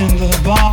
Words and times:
in 0.00 0.16
the 0.16 0.40
bar. 0.42 0.69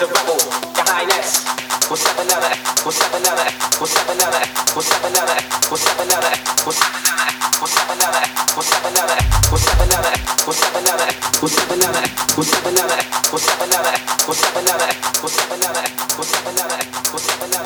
the 0.00 0.06
rebel, 0.06 0.40
your 0.80 0.88
highness. 0.88 1.44
What's 1.92 2.08
up 2.08 2.16
another? 2.16 2.56
What's 2.88 3.00
up 3.04 3.12
another? 3.12 3.48
What's 3.76 3.96
up 4.00 4.08
another? 4.08 4.44
What's 4.72 4.88
up 4.96 5.04
another? 5.04 5.36
What's 5.68 5.84
up 5.84 6.00
another? 6.00 6.32
What's 6.64 6.80
up 6.80 6.96
another? 7.04 7.36
What's 7.60 7.76
up 7.76 7.92
another? 7.92 8.24
What's 8.56 8.72
up 8.72 8.84
another? 8.88 9.28
What's 9.52 9.68
up 9.68 9.80
another? 9.84 10.14
What's 10.40 10.62
up 10.64 10.76
another? 10.80 11.08
What's 11.36 11.58
up 11.60 11.68
another? 11.68 12.00
Another? 12.00 12.08
What's 12.32 12.52
up 12.54 12.66
another? 12.66 13.00
What's 13.28 13.48
up 13.48 13.60
another? 13.60 13.94
What's 14.24 14.42
up 14.42 14.56
another? 14.56 14.90
What's 15.20 15.38
up 15.38 15.52
another? 15.52 15.84
What's 16.16 16.32
up 16.32 16.46
another? 16.48 16.80
What's 17.12 17.28
up 17.28 17.42
another? 17.42 17.59